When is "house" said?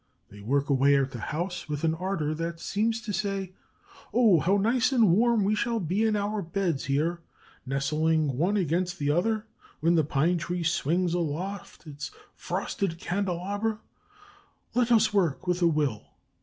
1.21-1.69